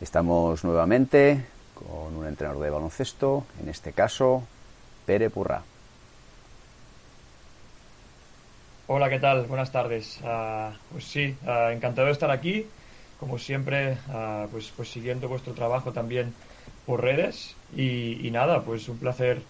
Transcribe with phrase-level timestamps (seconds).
[0.00, 4.42] Estamos nuevamente con un entrenador de baloncesto, en este caso,
[5.04, 5.62] Pere Purra.
[8.86, 9.44] Hola, ¿qué tal?
[9.44, 10.18] Buenas tardes.
[10.22, 12.66] Uh, pues sí, uh, encantado de estar aquí,
[13.18, 16.32] como siempre, uh, pues, pues siguiendo vuestro trabajo también
[16.86, 17.54] por redes.
[17.76, 19.42] Y, nada, pues un placer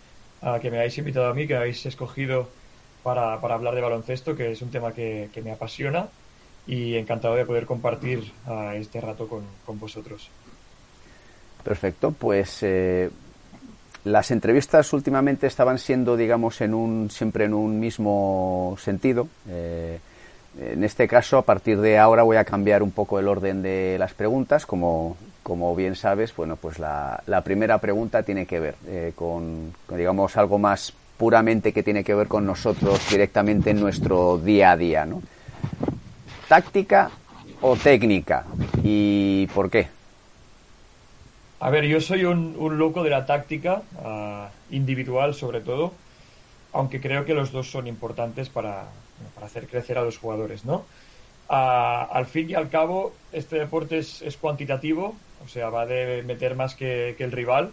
[0.61, 2.49] que me hayáis invitado a mí, que me habéis escogido
[3.05, 6.09] para, hablar de baloncesto, que es un tema que, me apasiona
[6.67, 8.33] y encantado de poder compartir
[8.75, 10.29] este rato con vosotros.
[11.63, 13.11] Perfecto, pues eh,
[14.05, 19.29] las entrevistas últimamente estaban siendo, digamos, en un siempre en un mismo sentido.
[19.49, 19.99] Eh,
[20.59, 23.97] en este caso, a partir de ahora voy a cambiar un poco el orden de
[23.99, 24.67] las preguntas.
[24.67, 29.73] Como, como bien sabes, bueno, pues la, la primera pregunta tiene que ver eh, con,
[29.87, 34.73] con, digamos, algo más puramente que tiene que ver con nosotros directamente en nuestro día
[34.73, 35.23] a día, ¿no?
[36.49, 37.11] ¿Táctica
[37.61, 38.45] o técnica?
[38.83, 40.00] ¿Y por qué?
[41.63, 45.93] A ver, yo soy un, un loco de la táctica, uh, individual sobre todo,
[46.73, 48.89] aunque creo que los dos son importantes para,
[49.35, 50.87] para hacer crecer a los jugadores, ¿no?
[51.51, 56.23] Uh, al fin y al cabo, este deporte es, es, cuantitativo, o sea, va de
[56.23, 57.73] meter más que, que, el rival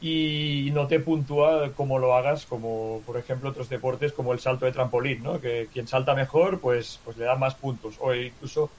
[0.00, 4.66] y no te puntúa como lo hagas, como por ejemplo otros deportes como el salto
[4.66, 5.40] de trampolín, ¿no?
[5.40, 8.70] Que quien salta mejor, pues, pues le da más puntos, o incluso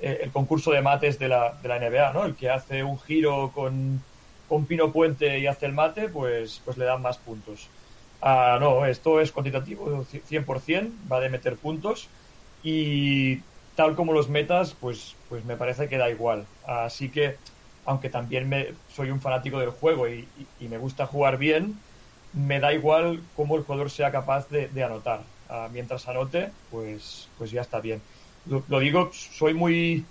[0.00, 2.24] eh, el concurso de mates de la, de la NBA, ¿no?
[2.24, 4.00] El que hace un giro con,
[4.48, 7.68] con Pino Puente y hace el mate, pues, pues le dan más puntos.
[8.20, 12.08] Ah, no, esto es cuantitativo, 100%, va de meter puntos
[12.62, 13.36] y
[13.76, 16.44] tal como los metas, pues, pues me parece que da igual.
[16.66, 17.36] Así que,
[17.84, 20.28] aunque también me, soy un fanático del juego y,
[20.60, 21.74] y, me gusta jugar bien,
[22.32, 25.20] me da igual cómo el jugador sea capaz de, de anotar.
[25.48, 28.00] Ah, mientras anote, pues, pues ya está bien
[28.48, 30.04] lo, lo digo, soy muy,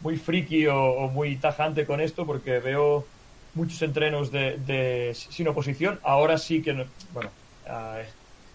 [0.00, 3.06] muy friki o, muy tajante con esto porque veo
[3.54, 5.98] muchos entrenos de, de sin oposición.
[6.02, 7.30] Ahora sí que, bueno,
[7.66, 8.02] uh,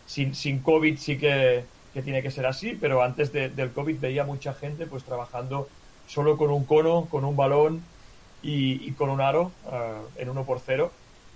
[0.06, 4.00] sin, sin COVID sí que, que, tiene que ser así, pero antes de, del COVID
[4.00, 5.68] veía mucha gente pues trabajando
[6.08, 7.82] solo con un cono, con un balón
[8.42, 10.92] y, y con un aro uh, en uno por cero.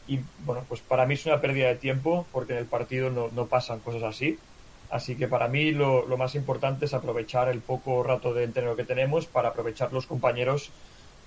[0.08, 3.30] Y bueno, pues para mí es una pérdida de tiempo porque en el partido no,
[3.30, 4.40] no pasan cosas así.
[4.90, 8.84] Así que para mí lo, más importante es aprovechar el poco rato de entreno que
[8.84, 10.72] tenemos para aprovechar los compañeros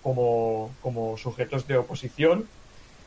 [0.03, 2.49] como, como sujetos de oposición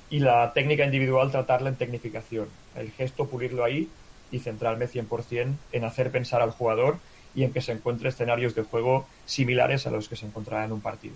[0.10, 2.48] y la técnica individual tratarla en tecnificación.
[2.76, 3.90] El gesto pulirlo ahí
[4.32, 6.98] y centrarme 100% en hacer pensar al jugador
[7.36, 10.72] y en que se encuentre escenarios de juego similares a los que se encontrará en
[10.72, 11.16] un partido.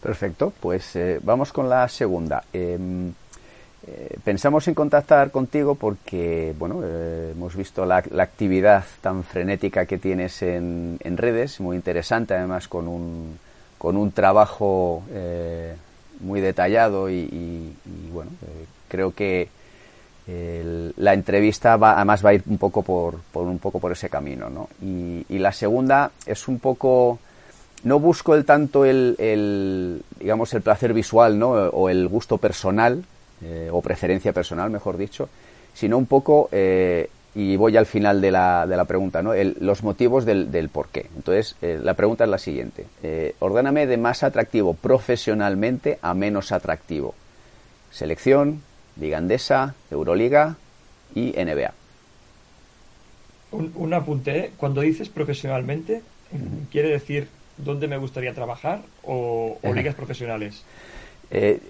[0.00, 2.44] Perfecto, pues eh, vamos con la segunda.
[2.52, 2.78] Eh,
[3.84, 9.86] eh, pensamos en contactar contigo porque, bueno, eh, hemos visto la, la, actividad tan frenética
[9.86, 13.38] que tienes en, en, redes, muy interesante, además con un,
[13.78, 15.74] con un trabajo eh,
[16.20, 19.48] muy detallado y, y, bueno, eh, creo que
[20.96, 24.08] la entrevista va, además va a ir un poco por, por un poco por ese
[24.08, 24.68] camino, ¿no?
[24.80, 27.18] Y, y, la segunda es un poco
[27.82, 31.50] no busco el tanto el, el digamos el placer visual, ¿no?
[31.50, 33.04] O el gusto personal
[33.44, 35.28] eh, o preferencia personal, mejor dicho,
[35.74, 39.32] sino un poco, eh, y voy al final de la, de la pregunta, ¿no?
[39.32, 41.06] El, los motivos del, del, por qué.
[41.16, 42.86] Entonces, eh, la pregunta es la siguiente.
[43.38, 47.14] Ordéname de más atractivo profesionalmente a menos atractivo.
[47.90, 48.62] Selección,
[49.00, 50.56] Liga Andesa, Euroliga
[51.14, 51.72] y NBA.
[53.52, 56.70] Un, un apunte, cuando dices profesionalmente, uh -huh.
[56.70, 57.28] ¿quiere decir
[57.58, 60.64] dónde me gustaría trabajar o, o ligas profesionales?
[61.30, 61.60] Eh,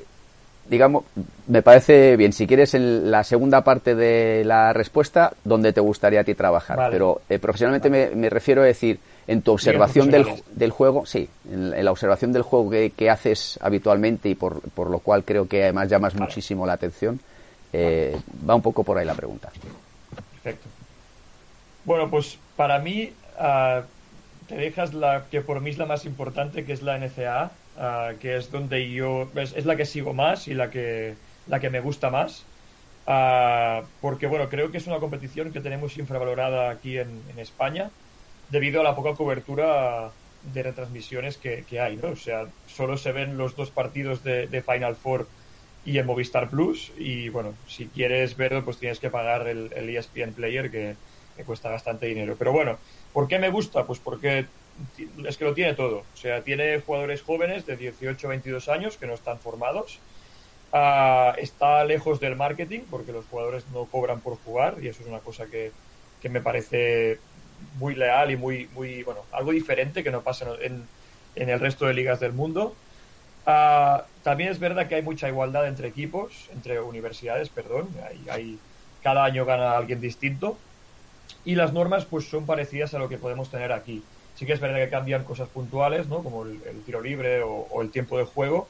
[0.69, 1.05] digamos,
[1.47, 2.33] me parece bien.
[2.33, 6.77] Si quieres en la segunda parte de la respuesta, ¿dónde te gustaría a ti trabajar?
[6.77, 6.93] Vale.
[6.93, 8.11] Pero eh, profesionalmente vale.
[8.11, 11.91] me, me, refiero a decir, en tu observación del, del, juego, sí, en, en, la
[11.91, 15.89] observación del juego que, que, haces habitualmente y por, por, lo cual creo que además
[15.89, 16.27] llamas vale.
[16.27, 17.21] muchísimo la atención,
[17.73, 18.17] eh,
[18.49, 19.51] va un poco por ahí la pregunta.
[20.43, 20.69] Perfecto.
[21.85, 23.83] Bueno, pues para mí, uh,
[24.47, 28.19] te dejas la que por mí es la más importante, que es la NCAA uh,
[28.19, 31.15] que es donde yo es, la que sigo más y la que
[31.47, 32.45] la que me gusta más
[33.07, 37.91] uh, porque bueno creo que es una competición que tenemos infravalorada aquí en, España
[38.51, 40.11] debido a la poca cobertura
[40.53, 42.11] de retransmisiones que, que hay ¿no?
[42.11, 45.27] o sea solo se ven los dos partidos de, de, Final Four
[45.85, 50.33] y en Movistar Plus y bueno si quieres verlo pues tienes que pagar el, ESPN
[50.35, 50.97] Player que,
[51.37, 52.79] que cuesta bastante dinero pero bueno
[53.13, 53.85] ¿por qué me gusta?
[53.85, 54.47] pues porque
[55.27, 55.99] es que lo tiene todo.
[55.99, 59.99] O sea, tiene jugadores jóvenes de 18 22 años que no están formados.
[60.73, 65.09] Uh, está lejos del marketing porque los jugadores no cobran por jugar y eso es
[65.09, 65.71] una cosa que,
[66.23, 67.19] que me parece
[67.79, 70.87] muy leal y muy, muy, bueno, algo diferente que no pasa en,
[71.35, 72.75] en el resto de ligas del mundo.
[73.47, 77.89] Ah, también es verdad que hay mucha igualdad entre equipos, entre universidades, perdón.
[78.31, 78.59] Hay,
[79.03, 80.57] cada año gana alguien distinto.
[81.45, 84.05] Y las normas pues son parecidas a lo que podemos tener aquí.
[84.43, 86.21] Sí que es verdad que cambian cosas puntuales, ¿no?
[86.21, 88.67] Como el, tiro libre o, el tiempo de juego.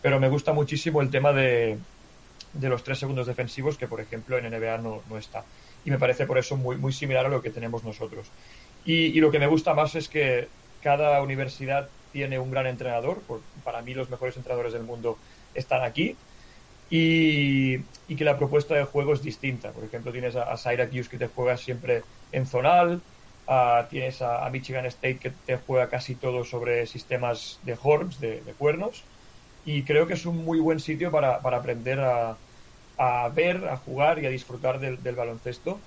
[0.00, 1.76] Pero me gusta muchísimo el tema de,
[2.52, 5.42] de los tres segundos defensivos, que por ejemplo en NBA no, está.
[5.84, 8.28] Y me parece por eso muy, muy similar a lo que tenemos nosotros.
[8.84, 10.46] Y, lo que me gusta más es que
[10.84, 13.20] cada universidad tiene un gran entrenador.
[13.64, 15.18] para mí los mejores entrenadores del mundo
[15.52, 16.14] están aquí.
[16.90, 19.72] Y, que la propuesta de juego es distinta.
[19.72, 23.00] Por ejemplo, tienes a, Syracuse que te juega siempre en zonal,
[23.90, 29.02] tienes a, Michigan State que te juega casi todo sobre sistemas de horns, de, cuernos,
[29.64, 32.36] y creo que es un muy buen sitio para, aprender a,
[33.34, 35.78] ver, a jugar y a disfrutar del baloncesto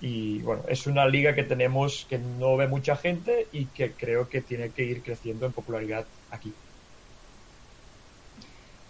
[0.00, 4.28] y bueno, es una liga que tenemos que no ve mucha gente y que creo
[4.28, 6.52] que tiene que ir creciendo en popularidad aquí.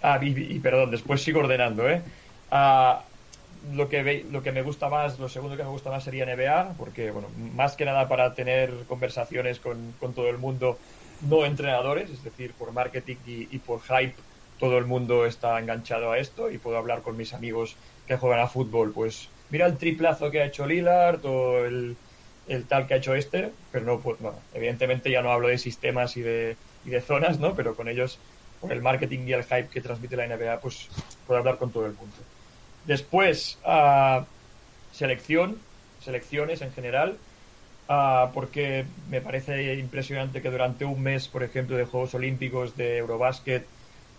[0.03, 2.01] Ah, y, perdón, después sigo ordenando, ¿eh?
[2.51, 3.03] Ah,
[3.75, 6.25] lo que ve, lo que me gusta más, lo segundo que me gusta más sería
[6.25, 10.79] NBA, porque bueno, más que nada para tener conversaciones con, con todo el mundo,
[11.29, 14.15] no entrenadores, es decir, por marketing y, por hype,
[14.59, 17.77] todo el mundo está enganchado a esto y puedo hablar con mis amigos
[18.07, 21.97] que juegan a fútbol, pues mira el triplazo que ha hecho Lillard o el,
[22.69, 24.19] tal que ha hecho este, pero no, pues,
[24.55, 27.55] evidentemente ya no hablo de sistemas y de, y de zonas, ¿no?
[27.55, 28.19] Pero con ellos,
[28.61, 30.89] por el marketing y el hype que transmite la NBA, pues
[31.27, 32.17] puedo hablar con todo el mundo.
[32.87, 34.25] Después, uh,
[34.93, 35.59] selección,
[36.03, 37.19] selecciones en general,
[37.89, 42.99] uh, porque me parece impresionante que durante un mes, por ejemplo, de Juegos Olímpicos, de
[42.99, 43.67] Eurobásquet,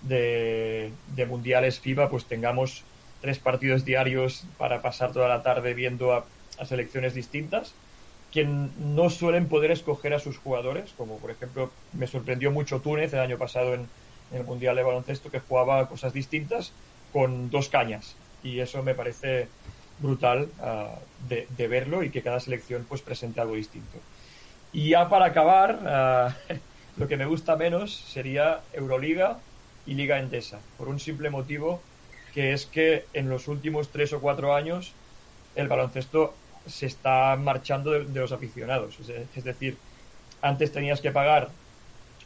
[0.02, 0.92] de,
[1.28, 2.84] Mundiales FIBA, pues tengamos
[3.22, 6.26] tres partidos diarios para pasar toda la tarde viendo a,
[6.66, 7.74] selecciones distintas,
[8.32, 13.12] que no suelen poder escoger a sus jugadores, como por ejemplo me sorprendió mucho Túnez
[13.14, 13.88] el año pasado en,
[14.32, 16.72] el Mundial de Baloncesto, que jugaba cosas distintas
[17.12, 18.16] con dos cañas.
[18.44, 19.48] Y eso me parece
[20.00, 20.96] brutal ah,
[21.30, 23.98] de, verlo y que cada selección pues presente algo distinto.
[24.74, 26.36] Y ya para acabar, ah,
[26.98, 29.40] lo que me gusta menos sería Euroliga
[29.86, 31.82] y Liga Endesa, por un simple motivo
[32.34, 34.94] que es que en los últimos tres o cuatro años
[35.56, 36.34] el baloncesto
[36.66, 38.98] se está marchando de, los aficionados.
[39.36, 39.78] Es, decir,
[40.42, 41.50] antes tenías que pagar,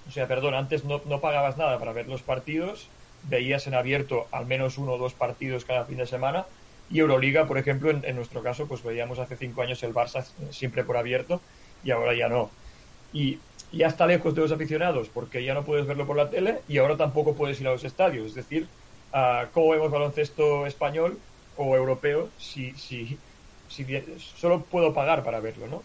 [0.07, 2.87] o sea, perdón, antes no, no, pagabas nada para ver los partidos,
[3.29, 6.45] veías en abierto al menos uno o dos partidos cada fin de semana.
[6.89, 10.83] Y Euroliga, por ejemplo, en, nuestro caso, pues veíamos hace cinco años el Barça siempre
[10.83, 11.41] por abierto
[11.83, 12.51] y ahora ya no.
[13.11, 13.39] Y
[13.71, 16.77] ya está lejos de los aficionados porque ya no puedes verlo por la tele y
[16.77, 18.27] ahora tampoco puedes ir a los estadios.
[18.27, 18.67] Es decir,
[19.53, 21.17] cómo vemos baloncesto español
[21.57, 23.17] o europeo si, si,
[23.69, 23.85] si
[24.19, 25.83] solo puedo pagar para verlo, ¿no?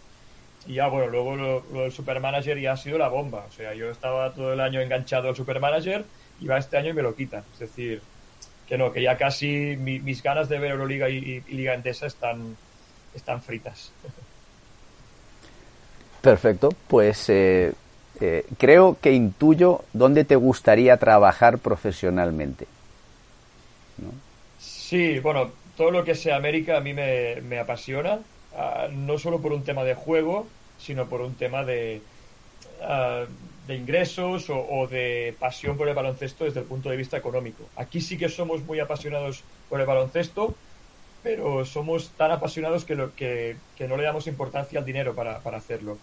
[0.66, 3.46] Y ya, bueno, luego lo, del Supermanager ya ha sido la bomba.
[3.48, 6.04] O sea, yo estaba todo el año enganchado al Supermanager
[6.40, 7.44] y va este año y me lo quitan.
[7.54, 8.02] Es decir,
[8.68, 12.56] que no, que ya casi mis ganas de ver Euroliga y, y, Liga Endesa están,
[13.14, 13.92] están fritas.
[16.20, 17.72] Perfecto, pues eh,
[18.20, 22.66] eh, creo que intuyo dónde te gustaría trabajar profesionalmente.
[24.58, 28.18] Sí, bueno, todo lo que sea América a mí me, apasiona,
[28.54, 30.46] ah, no solo por un tema de juego,
[30.78, 32.02] sino por un tema de,
[32.82, 33.24] ah,
[33.70, 37.64] de ingresos o, de pasión por el baloncesto desde el punto de vista económico.
[37.76, 40.54] Aquí sí que somos muy apasionados por el baloncesto,
[41.22, 43.56] pero somos tan apasionados que, lo, que,
[43.88, 45.98] no le damos importancia al dinero para, hacerlo.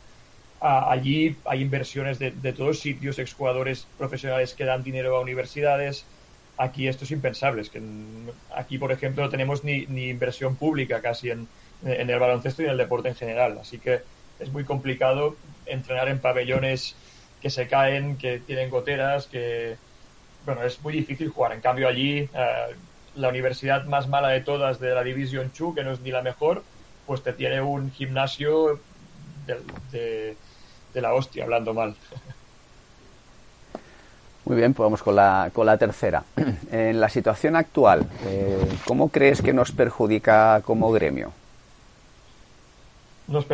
[0.59, 6.05] Allí hay inversiones de, de todos sitios, exjugadores profesionales que dan dinero a universidades,
[6.57, 7.63] Aquí esto es impensable.
[7.69, 7.81] Que
[8.55, 11.47] aquí, por ejemplo, no tenemos ni, inversión pública casi en,
[11.83, 13.59] el baloncesto y en el deporte en general.
[13.61, 14.01] Así que
[14.39, 16.95] es muy complicado entrenar en pabellones
[17.41, 19.77] que se caen, que tienen goteras, que...
[20.45, 21.51] Bueno, es muy difícil jugar.
[21.51, 22.75] En cambio, allí, eh,
[23.15, 26.21] la universidad más mala de todas de la Division 2, que no es ni la
[26.21, 26.63] mejor,
[27.05, 28.79] pues te tiene un gimnasio
[29.91, 30.35] de,
[30.93, 31.95] de la hostia, hablando mal.
[34.47, 36.23] Muy bien, pues vamos con la, con la tercera.
[36.71, 41.33] En la situación actual, eh, ¿cómo crees que nos perjudica como gremio?
[43.27, 43.45] Nos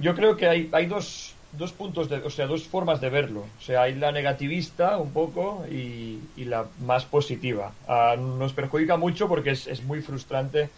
[0.00, 3.44] yo, creo que hay, hay dos, dos, puntos, de, o sea, dos formas de verlo.
[3.58, 7.72] O sea, hay la negativista un poco y, la más positiva.
[7.88, 10.68] Ah, nos perjudica mucho porque es, es, muy frustrante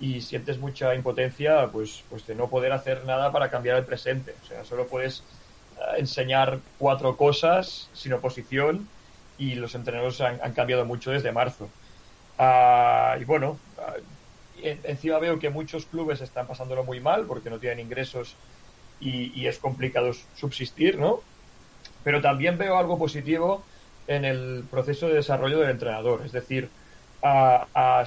[0.00, 4.34] y sientes mucha impotencia pues, pues de no poder hacer nada para cambiar el presente.
[4.42, 5.22] O sea, solo puedes
[5.96, 8.88] enseñar cuatro cosas sin oposición
[9.38, 11.68] y los entrenadores han, cambiado mucho desde marzo.
[12.38, 13.94] Ah, y bueno, ah,
[14.62, 18.34] encima veo que muchos clubes están pasándolo muy mal porque no tienen ingresos
[19.02, 21.20] y, es complicado subsistir, ¿no?
[22.04, 23.64] Pero también veo algo positivo
[24.06, 26.22] en el proceso de desarrollo del entrenador.
[26.24, 26.68] Es decir,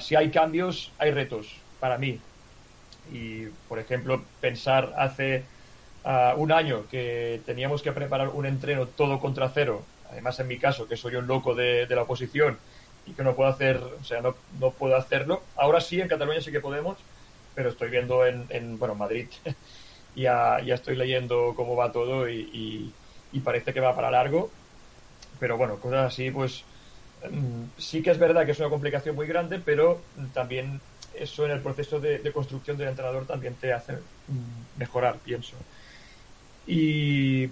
[0.00, 2.18] si hay cambios, hay retos para mí.
[3.12, 5.44] Y, por ejemplo, pensar hace
[6.36, 10.88] un año que teníamos que preparar un entreno todo contra cero, además en mi caso,
[10.88, 12.58] que soy un loco de, la oposición
[13.06, 15.42] y que no puedo hacer, o sea, no, no, puedo hacerlo.
[15.56, 16.96] Ahora sí, en Cataluña sí que podemos,
[17.54, 19.28] pero estoy viendo en, en bueno, Madrid.
[20.16, 22.92] ya, ya estoy leyendo cómo va todo y,
[23.32, 24.50] y, parece que va para largo.
[25.38, 26.64] Pero bueno, cosas así, pues
[27.30, 30.00] mm, sí que es verdad que es una complicación muy grande, pero
[30.32, 30.80] también
[31.14, 35.56] eso en el proceso de, de construcción del entrenador también te hace mm, mejorar, pienso.
[36.66, 37.48] Y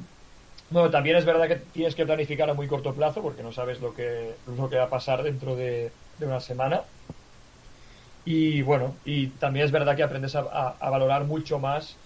[0.70, 3.80] bueno, también es verdad que tienes que planificar a muy corto plazo porque no sabes
[3.80, 6.82] lo que, lo que va a pasar dentro de, una semana.
[8.24, 11.96] Y bueno, y también es verdad que aprendes a, valorar mucho más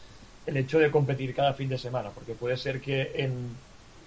[0.49, 3.55] el hecho de competir cada fin de semana, porque puede ser que en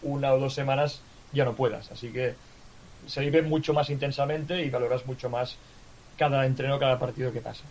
[0.02, 1.92] una o dos semanas ya no puedas.
[1.92, 2.34] Así que
[3.08, 5.58] se vive mucho más intensamente y valoras mucho más
[6.18, 7.64] cada entreno, cada partido que pasa.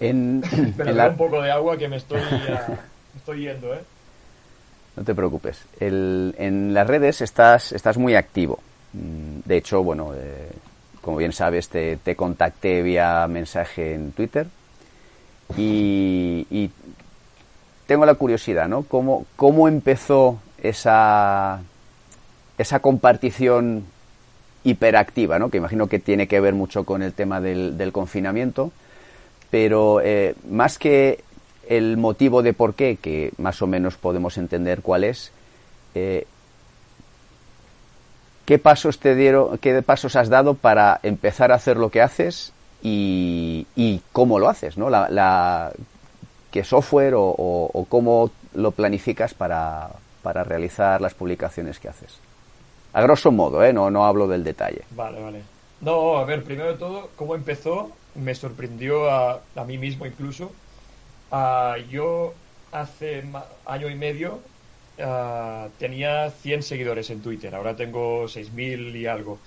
[0.00, 0.42] En,
[0.76, 2.20] Pero un poco de agua que me estoy
[3.16, 3.80] estoy yendo, ¿eh?
[4.96, 5.64] No te preocupes.
[5.80, 8.60] en las redes estás, estás muy activo.
[8.94, 10.50] Mm, de hecho, bueno, eh,
[11.00, 14.46] como bien sabes, te, contacté vía mensaje en Twitter
[15.56, 16.70] y,
[17.86, 18.84] tengo la curiosidad, ¿no?
[18.84, 21.60] ¿Cómo, cómo empezó esa,
[22.56, 23.84] esa compartición
[24.64, 25.50] hiperactiva, ¿no?
[25.50, 28.72] Que imagino que tiene que ver mucho con el tema del, confinamiento,
[29.50, 31.22] pero eh, más que
[31.68, 35.30] el motivo de por qué, que más o menos podemos entender cuál es,
[35.94, 36.26] eh,
[38.46, 42.53] ¿qué pasos te dieron, qué pasos has dado para empezar a hacer lo que haces
[42.84, 44.90] y, cómo lo haces, ¿no?
[44.90, 45.72] La,
[46.50, 49.88] ¿Qué software o, cómo lo planificas para,
[50.22, 52.18] para, realizar las publicaciones que haces?
[52.92, 53.72] A grosso modo, ¿eh?
[53.72, 54.82] No, no hablo del detalle.
[54.90, 55.42] Vale, vale.
[55.80, 60.52] No, a ver, primero de todo, cómo empezó, me sorprendió a, a mí mismo incluso,
[61.36, 62.32] Ah, yo
[62.70, 63.24] hace
[63.66, 64.38] año y medio
[65.00, 69.40] ah, tenía 100 seguidores en Twitter, ahora tengo 6.000 y algo.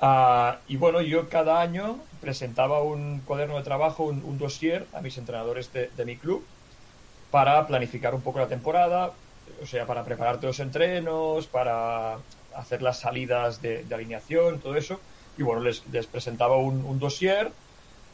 [0.00, 5.18] Ah, y bueno, yo cada año presentaba un cuaderno de trabajo, un, dossier a mis
[5.18, 6.44] entrenadores de, mi club
[7.30, 9.12] para planificar un poco la temporada,
[9.62, 12.16] o sea, para prepararte los entrenos, para
[12.54, 15.00] hacer las salidas de, alineación, todo eso.
[15.36, 17.52] Y bueno, les, presentaba un, dossier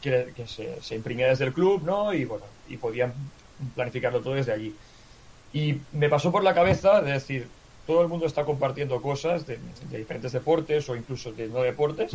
[0.03, 2.13] que, se, se, imprimía desde el club, ¿no?
[2.13, 3.13] Y bueno, y podían
[3.75, 4.75] planificarlo todo desde allí.
[5.53, 7.49] Y me pasó por la cabeza de decir,
[7.87, 9.59] todo el mundo está compartiendo cosas de,
[9.91, 12.13] diferentes deportes o incluso de no deportes,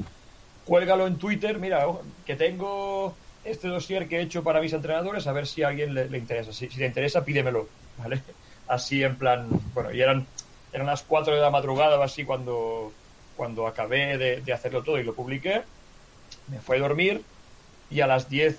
[0.65, 1.85] cuélgalo en Twitter, mira,
[2.25, 5.93] que tengo este dossier que he hecho para mis entrenadores, a ver si a alguien
[5.93, 6.51] le, interesa.
[6.51, 8.21] Si, si, te interesa, pídemelo, ¿vale?
[8.67, 10.25] Así en plan, bueno, y eran,
[10.71, 12.93] eran las 4 de la madrugada o así cuando,
[13.35, 15.63] cuando acabé de, de hacerlo todo y lo publiqué,
[16.47, 17.21] me fui a dormir
[17.89, 18.57] y a las 10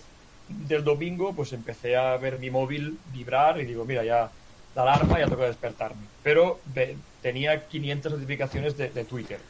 [0.49, 4.31] del domingo, pues empecé a ver mi móvil vibrar y digo, mira, ya
[4.75, 6.03] la alarma, ya toca despertarme.
[6.23, 6.61] Pero
[7.21, 9.41] tenía 500 notificaciones de, Twitter.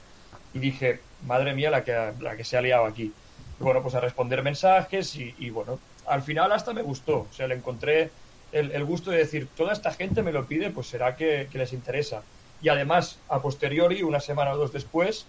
[0.54, 3.12] Y dije, madre mía, la que, la que se ha liado aquí.
[3.58, 7.26] bueno, pues a responder mensajes y, bueno, al final hasta me gustó.
[7.30, 8.10] O sea, le encontré
[8.52, 12.22] el, gusto de decir, toda esta gente me lo pide, pues será que, les interesa.
[12.60, 15.26] Y además, a posteriori, una semana o dos después,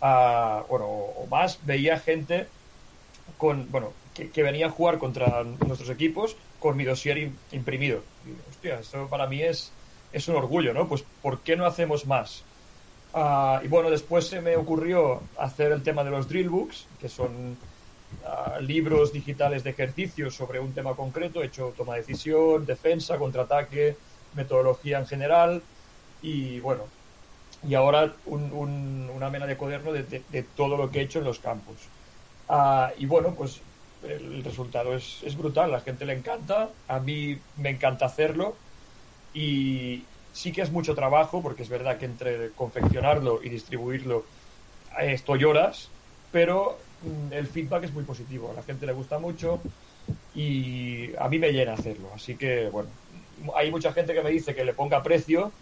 [0.00, 2.46] bueno, o más, veía gente
[3.38, 8.02] con, bueno, que, venía a jugar contra nuestros equipos con mi dossier imprimido.
[8.26, 9.70] Y, hostia, esto para mí es,
[10.12, 10.88] es un orgullo, ¿no?
[10.88, 12.42] Pues ¿por qué no hacemos más?
[13.14, 17.08] Ah, y bueno, después se me ocurrió hacer el tema de los drill books, que
[17.08, 17.56] son
[18.24, 23.96] ah, libros digitales de ejercicios sobre un tema concreto, hecho toma de decisión, defensa, contraataque,
[24.34, 25.62] metodología en general
[26.20, 26.82] y bueno,
[27.62, 31.76] y ahora una mena de cuaderno de, todo lo que he hecho en los campos.
[32.48, 33.60] Ah, y bueno, pues
[34.02, 38.62] el resultado es, es brutal, a la gente le encanta, a mí me encanta hacerlo
[39.32, 44.32] y sí que es mucho trabajo porque es verdad que entre confeccionarlo y distribuirlo
[45.00, 45.96] eh, estoy horas,
[46.30, 49.62] pero mm, el feedback es muy positivo, a la gente le gusta mucho
[50.32, 52.90] y a mí me llena hacerlo, así que bueno,
[53.56, 55.58] hay mucha gente que me dice que le ponga precio,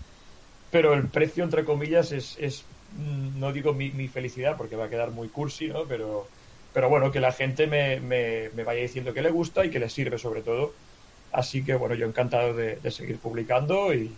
[0.70, 4.86] pero el precio entre comillas es, es mm, no digo mi, mi felicidad porque va
[4.86, 5.86] a quedar muy cursi, ¿no?
[5.88, 6.33] Pero
[6.74, 9.88] pero bueno, que la gente me, me, vaya diciendo que le gusta y que le
[9.88, 10.72] sirve sobre todo.
[11.32, 14.12] Así que bueno, yo encantado de, seguir publicando y,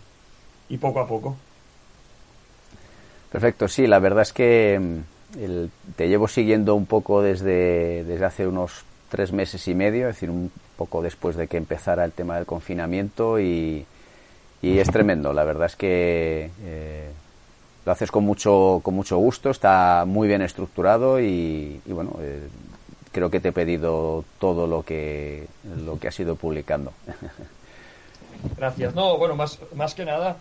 [0.80, 1.36] poco a poco.
[3.30, 8.46] Perfecto, sí, la verdad es que mm, te llevo siguiendo un poco desde, desde hace
[8.46, 12.36] unos tres meses y medio, es decir, un poco después de que empezara el tema
[12.36, 13.84] del confinamiento y,
[14.62, 15.34] y es tremendo.
[15.34, 17.10] La verdad es que eh,
[17.86, 22.48] lo haces con mucho, con mucho gusto, está muy bien estructurado y, bueno, eh,
[23.12, 25.46] creo que te he pedido todo lo que,
[25.84, 26.92] lo que has ido publicando.
[28.56, 28.92] Gracias.
[28.92, 30.36] No, bueno, más, más que nada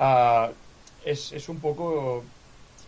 [0.00, 0.50] ah,
[1.04, 2.24] es, es, un poco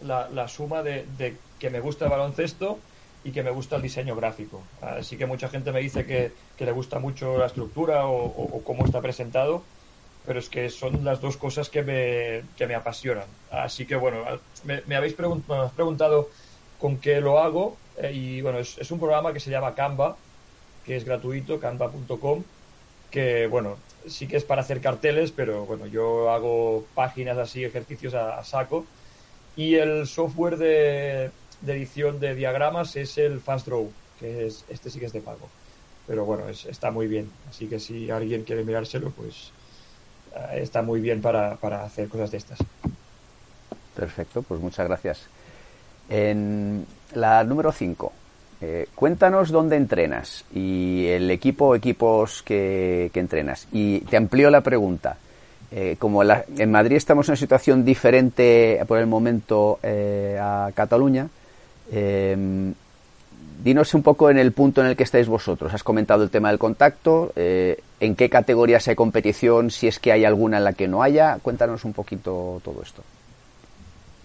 [0.03, 2.81] la, la suma de, que me gusta el baloncesto
[3.23, 4.63] y que me gusta el diseño gráfico.
[4.81, 8.85] Así que mucha gente me dice que, que le gusta mucho la estructura o, cómo
[8.85, 9.63] está presentado,
[10.27, 13.27] pero es que son las dos cosas que me, que me apasionan.
[13.51, 14.25] Así que bueno,
[14.65, 16.31] me, me habéis pregunt me preguntado
[16.79, 20.17] con qué lo hago eh, y bueno, es, un programa que se llama Canva,
[20.85, 22.43] que es gratuito, canva.com,
[23.11, 23.77] que bueno,
[24.07, 28.45] sí que es para hacer carteles, pero bueno, yo hago páginas así, ejercicios a, a
[28.45, 28.85] saco.
[29.57, 31.31] Y el software de,
[31.67, 35.49] edición de diagramas es el FastDraw, que es, este sí que es de pago.
[36.07, 37.31] Pero bueno, es, está muy bien.
[37.49, 39.53] Así que si alguien quiere mirárselo, pues
[40.55, 42.59] está muy bien para, para, hacer cosas de estas.
[43.95, 45.27] Perfecto, pues muchas gracias.
[46.09, 48.13] En la número 5,
[48.61, 53.69] eh, cuéntanos dónde entrenas y el equipo o equipos que, que, entrenas.
[53.73, 55.17] Y te amplío la pregunta.
[55.75, 61.29] Eh, como en Madrid estamos en una situación diferente por el momento eh, a Cataluña,
[61.91, 62.37] eh,
[63.65, 65.73] dinos un poco en el punto en el que estáis vosotros.
[65.73, 67.33] Has comentado el tema del contacto,
[68.03, 71.39] en qué categorías hay competición, si es que hay alguna en la que no haya.
[71.41, 73.05] Cuéntanos un poquito todo esto.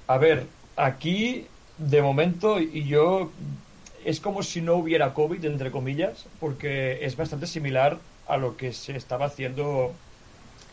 [0.07, 1.45] A ver, aquí
[1.77, 3.29] de momento y yo
[4.03, 8.73] es como si no hubiera COVID, entre comillas, porque es bastante similar a lo que
[8.73, 9.93] se estaba haciendo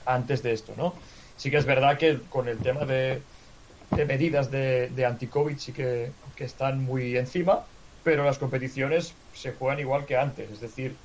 [0.06, 0.94] antes de esto, ¿no?
[1.36, 3.20] Sí que es verdad que con el tema de,
[3.90, 7.66] de medidas de, de anti-COVID sí que, que, están muy encima,
[8.02, 10.96] pero las competiciones se juegan igual que antes, es decir,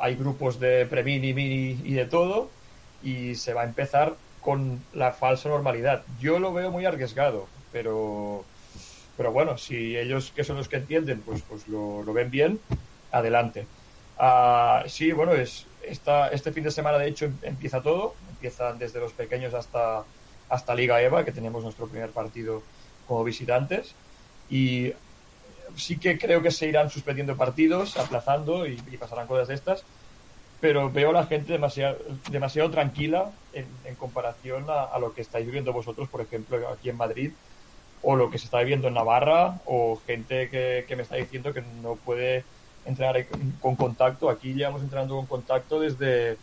[0.00, 2.50] hay grupos de pre-mini, mini y de todo,
[3.02, 6.02] y se va a empezar con la falsa normalidad.
[6.20, 8.44] Yo lo veo muy arriesgado, pero
[9.16, 12.60] pero bueno, si ellos que son los que entienden, pues, pues lo, lo ven bien,
[13.10, 13.66] adelante.
[14.18, 19.00] Uh, sí, bueno, es esta, este fin de semana de hecho empieza todo, empiezan desde
[19.00, 20.04] los pequeños hasta,
[20.48, 22.62] hasta Liga EVA, que tenemos nuestro primer partido
[23.06, 23.94] como visitantes,
[24.48, 24.92] y
[25.76, 29.84] sí que creo que se irán suspendiendo partidos, aplazando y, pasarán cosas de estas,
[30.60, 36.08] pero veo a la gente demasiado, tranquila en, comparación a, lo que estáis viviendo vosotros,
[36.08, 37.32] por ejemplo, aquí en Madrid,
[38.02, 41.62] o lo que se está viviendo en Navarra, o gente que, me está diciendo que
[41.82, 42.44] no puede
[42.84, 43.26] entrenar
[43.60, 44.28] con contacto.
[44.28, 46.36] Aquí llevamos entrenando con contacto desde,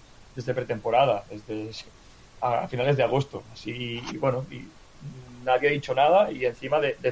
[0.53, 1.71] pretemporada, desde
[2.41, 3.43] a, finales de agosto.
[3.53, 4.45] Así, y bueno,
[5.43, 7.11] nadie ha dicho nada y encima de, de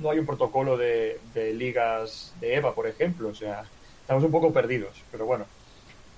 [0.00, 1.20] no hay un protocolo de,
[1.54, 3.28] ligas de EVA, por ejemplo.
[3.28, 3.64] O sea,
[4.00, 5.46] estamos un poco perdidos, pero bueno.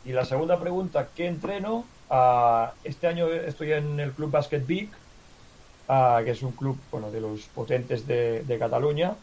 [0.05, 1.85] Y la segunda pregunta, ¿qué entreno?
[2.09, 4.88] Uh, este año estoy en el Club Basket Big,
[5.88, 9.14] uh, que es un club bueno, de los potentes de, Cataluña.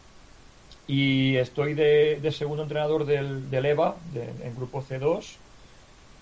[0.86, 5.36] Y estoy de, segundo entrenador del, EVA, de, en grupo C2.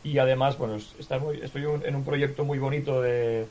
[0.04, 3.46] Y además, bueno, estoy en un proyecto muy bonito de,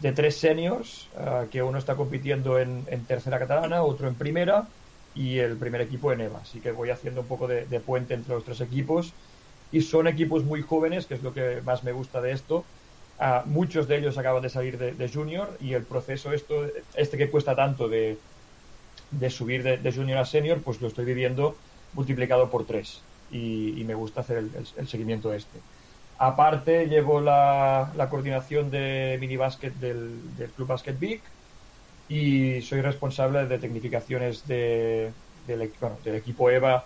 [0.00, 4.66] de tres seniors, uh, que uno está compitiendo en, en, tercera catalana, otro en primera
[5.14, 6.40] y el primer equipo en EVA.
[6.42, 9.12] Así que voy haciendo un poco de, de, puente entre los tres equipos.
[9.72, 12.64] Y son equipos muy jóvenes, que es lo que más me gusta de esto,
[13.18, 17.16] Uh, muchos de ellos acaban de salir de, de, junior y el proceso esto, este
[17.16, 18.18] que cuesta tanto de,
[19.10, 21.56] de subir de, de, junior a senior, pues lo estoy viviendo
[21.94, 25.60] multiplicado por tres y, me gusta hacer el, el, el, seguimiento este.
[26.18, 31.20] Aparte llevo la, la coordinación de minibásquet del, del Club Basket Big
[32.08, 35.12] y soy responsable de tecnificaciones de,
[35.46, 36.84] del, bueno, del equipo EVA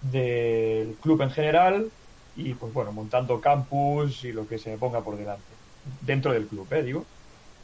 [0.00, 1.90] del club en general
[2.36, 5.42] y pues bueno, montando campus y lo que se me ponga por delante,
[6.02, 6.82] dentro del club, ¿eh?
[6.82, 7.04] Digo.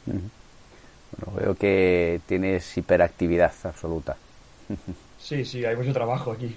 [0.05, 4.15] Bueno, veo que tienes hiperactividad absoluta.
[5.19, 6.55] Sí, sí, hay mucho trabajo aquí.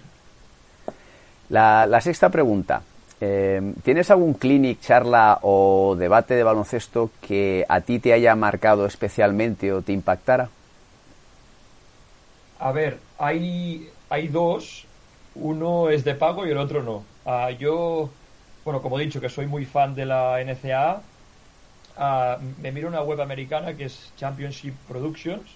[1.51, 2.83] La, la sexta pregunta.
[3.21, 8.85] Eh, ¿Tienes algún clinic, charla o debate de baloncesto que a ti te haya marcado
[8.85, 10.51] especialmente o te impactara?
[12.59, 14.87] A ver, hay, hay dos.
[15.35, 17.05] Uno es de pago y el otro no.
[17.25, 18.11] Uh, yo,
[18.65, 21.03] bueno, como he dicho, que soy muy fan de la NCAA,
[21.99, 25.47] uh, me miro una web americana que es Championship Productions,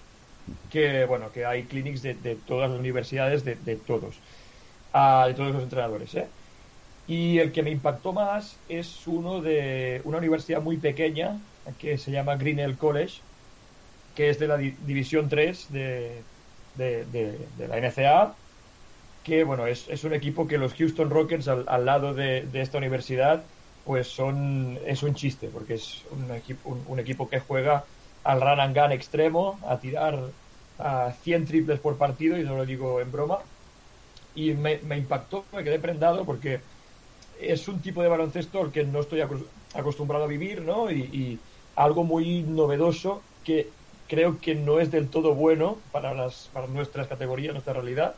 [0.69, 2.15] que, bueno, que hay clinics de,
[2.47, 4.15] todas las universidades, de, de todos,
[4.93, 6.27] uh, de todos los entrenadores, ¿eh?
[7.11, 11.37] Y el que me impactó más es uno de una universidad muy pequeña
[11.77, 13.19] que se llama Grinnell College,
[14.15, 16.21] que es de la di División 3 de,
[16.77, 18.33] de, de, la NCAA
[19.25, 22.77] que bueno, es, es, un equipo que los Houston Rockets al, al lado de, esta
[22.77, 23.43] universidad
[23.85, 27.83] pues son es un chiste porque es un equipo un, equipo que juega
[28.23, 30.17] al run and gun extremo, a tirar
[30.79, 33.39] a 100 triples por partido, y no lo digo en broma.
[34.33, 36.61] Y me impactó, me quedé prendado porque
[37.41, 39.21] es un tipo de baloncesto al que no estoy
[39.73, 40.91] acostumbrado a vivir, ¿no?
[40.91, 41.39] Y,
[41.73, 43.69] algo muy novedoso que
[44.09, 48.13] creo que no es del todo bueno para, las, para nuestras categorías, nuestra realidad,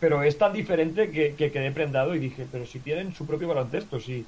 [0.00, 3.48] pero es tan diferente que, que, quedé prendado y dije, pero si tienen su propio
[3.48, 4.24] baloncesto, si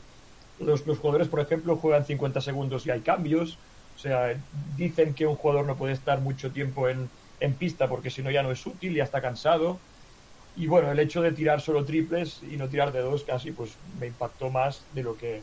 [0.60, 3.58] los, los jugadores, por ejemplo, juegan 50 segundos y hay cambios,
[3.96, 4.38] o sea,
[4.76, 7.08] dicen que un jugador no puede estar mucho tiempo en,
[7.40, 9.78] en pista porque si no ya no es útil, ya está cansado.
[10.56, 13.76] Y bueno, el hecho de tirar solo triples y no tirar de dos casi, pues
[14.00, 15.42] me impactó más de lo que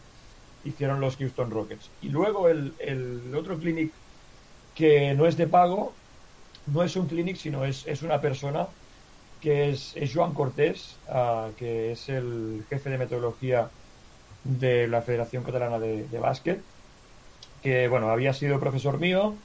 [0.63, 1.89] hicieron los Houston Rockets.
[2.01, 3.91] Y luego el, el otro clinic
[4.75, 5.93] que no es de pago,
[6.65, 8.67] no es un clinic, sino es, es una persona
[9.39, 13.69] que es, Joan Cortés, uh, que es el jefe de metodología
[14.43, 16.61] de la Federación Catalana de, de Básquet,
[17.61, 19.35] que bueno, había sido profesor mío,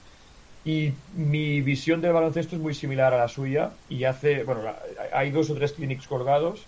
[0.68, 4.60] y mi visión del baloncesto es muy similar a la suya y hace, bueno,
[5.14, 6.66] hay dos o tres clinics colgados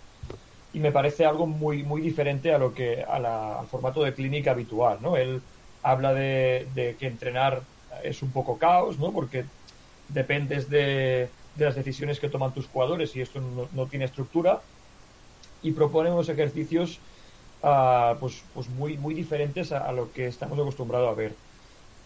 [0.73, 4.15] y me parece algo muy muy diferente a lo que a la, al formato de
[4.15, 5.19] clínica habitual, ¿no?
[5.19, 5.43] Él
[5.83, 7.61] habla de, que entrenar
[8.03, 9.13] es un poco caos, ¿no?
[9.13, 9.45] Porque
[10.09, 13.39] dependes de, las decisiones que toman tus jugadores y esto
[13.71, 14.63] no, tiene estructura
[15.61, 16.99] y propone unos ejercicios
[17.63, 21.50] uh, pues, pues muy muy diferentes a lo que estamos acostumbrados a ver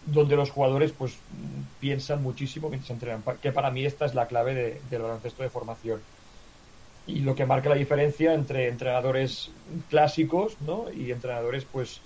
[0.07, 1.17] donde los jugadores pues
[1.81, 5.51] piensan muchísimo mientras entrenan, que para mí esta es la clave de, del baloncesto de
[5.51, 6.01] formación.
[7.07, 9.51] Y lo que marca la diferencia entre entrenadores
[9.91, 10.87] clásicos ¿no?
[10.91, 12.01] y entrenadores pues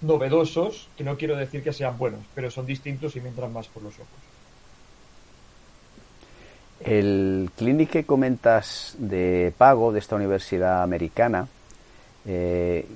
[0.00, 3.66] novedosos, que no quiero decir que sean buenos, pero son distintos y me entran más
[3.68, 4.08] por los ojos.
[6.80, 11.48] El clinic que comentas de pago de esta universidad americana,
[12.24, 12.86] eh,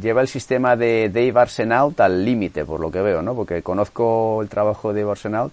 [0.00, 3.34] lleva el sistema de Dave Arsenault al límite, por lo que veo, ¿no?
[3.34, 5.52] Porque conozco el trabajo de Dave Arsenault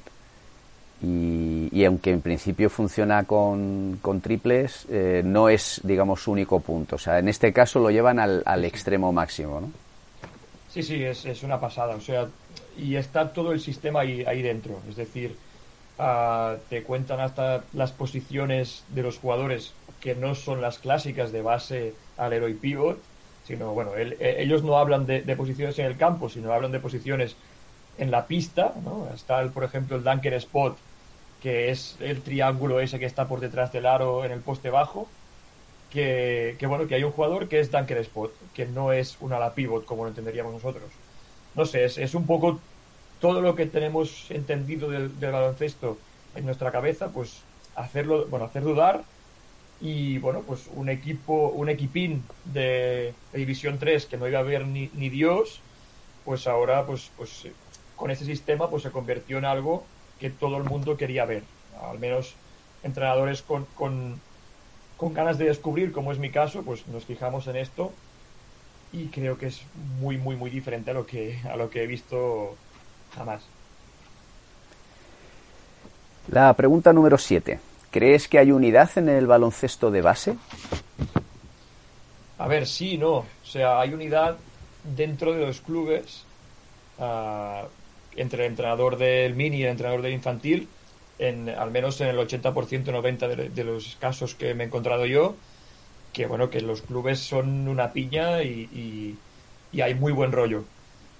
[1.01, 6.61] y, y, aunque en principio funciona con, con triples, eh, no es, digamos, su único
[6.61, 6.95] punto.
[6.95, 9.71] O sea, en este caso lo llevan al, al extremo máximo, ¿no?
[10.69, 11.95] Sí, sí, es, es, una pasada.
[11.95, 12.27] O sea,
[12.77, 14.79] y está todo el sistema ahí, ahí dentro.
[14.89, 15.35] Es decir,
[15.99, 21.41] uh, te cuentan hasta las posiciones de los jugadores que no son las clásicas de
[21.41, 22.97] base, alero y pivot
[23.45, 27.35] sino bueno, eh, ellos no hablan de, posiciones en el campo, sino hablan de posiciones
[27.97, 29.07] en la pista, ¿no?
[29.13, 30.77] Está, el, por ejemplo, el dunker spot,
[31.41, 35.07] que es el triángulo ese que está por detrás del aro en el poste bajo,
[35.91, 39.33] que, que bueno, que hay un jugador que es dunker spot, que no es un
[39.33, 40.89] ala pivot como lo entenderíamos nosotros.
[41.55, 42.59] No sé, es, es un poco
[43.19, 45.97] todo lo que tenemos entendido del, del baloncesto
[46.35, 47.43] en nuestra cabeza, pues
[47.75, 49.03] hacerlo, bueno, hacer dudar
[49.83, 54.65] y bueno, pues un equipo, un equipín de, División 3 que no iba a ver
[54.65, 55.59] ni, ni Dios,
[56.23, 57.47] pues ahora pues, pues
[57.97, 59.83] con ese sistema pues se convirtió en algo
[60.21, 61.43] que todo el mundo quería ver.
[61.81, 62.33] Al menos
[62.81, 64.21] entrenadores con, con,
[64.95, 67.91] con ganas de descubrir, como es mi caso, pues nos fijamos en esto
[68.93, 69.63] y creo que es
[69.99, 72.55] muy, muy, muy diferente a lo que, a lo que he visto
[73.13, 73.43] jamás.
[76.29, 77.72] La pregunta número 7.
[77.93, 80.35] ¿Crees que hay unidad en el baloncesto de base?
[82.39, 83.17] A ver, sí, no.
[83.17, 84.37] O sea, hay unidad
[84.83, 86.23] dentro de los clubes
[86.97, 87.67] uh,
[88.15, 90.67] entre el entrenador del mini y el entrenador del infantil,
[91.19, 95.05] en, al menos en el 80%, 90% de, de, los casos que me he encontrado
[95.05, 95.35] yo,
[96.13, 99.17] que bueno, que los clubes son una piña y,
[99.71, 100.63] y, hay muy buen rollo.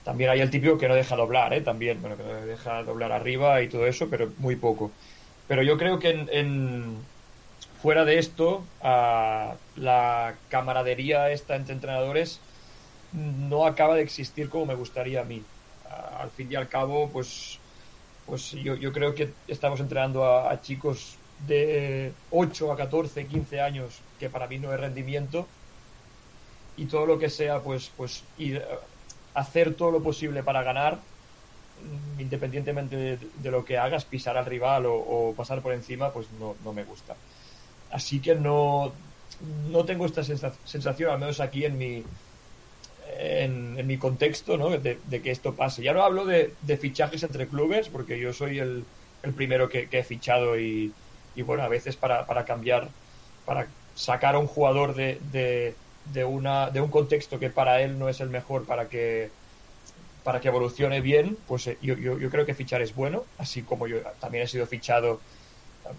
[0.03, 1.61] También hay el típico que no deja doblar, ¿eh?
[1.61, 4.91] También, bueno, que no deja doblar arriba y todo eso, pero muy poco.
[5.47, 6.97] Pero yo creo que en, en
[7.83, 12.39] fuera de esto, uh, la camaradería esta entre entrenadores
[13.11, 15.43] no acaba de existir como me gustaría a mí.
[16.17, 17.59] Al fin y al cabo, pues,
[18.25, 24.01] pues yo, yo creo que estamos entrenando a, chicos de 8 a 14, 15 años,
[24.17, 25.45] que para mí no es rendimiento,
[26.77, 28.63] y todo lo que sea, pues, pues ir,
[29.33, 30.99] hacer todo lo posible para ganar
[32.19, 36.73] independientemente de, lo que hagas, pisar al rival o, pasar por encima, pues no, no,
[36.73, 37.15] me gusta.
[37.91, 38.93] Así que no,
[39.69, 42.03] no tengo esta sensación, al menos aquí en mi,
[43.17, 44.69] en, mi contexto, ¿no?
[44.69, 45.83] de, que esto pase.
[45.83, 48.85] Ya no hablo de, fichajes entre clubes, porque yo soy el,
[49.23, 50.93] el primero que, he fichado y,
[51.35, 52.89] y, bueno, a veces para, para cambiar,
[53.45, 55.19] para sacar a un jugador de,
[56.11, 59.29] de, una, de un contexto que para él no es el mejor para que
[60.23, 63.87] para que evolucione bien, pues eh, yo, yo, creo que fichar es bueno, así como
[63.87, 65.19] yo también he sido fichado,